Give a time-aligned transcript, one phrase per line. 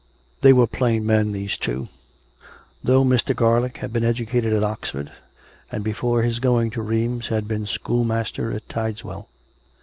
[0.41, 1.87] They were plain men, these two;
[2.83, 3.35] though Mr.
[3.35, 5.11] Garlick had been educated at Oxford,
[5.71, 9.27] and, before his going to Rheims, had been schoolmaster at Tideswell.